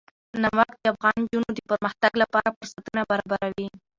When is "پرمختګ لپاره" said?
1.71-2.53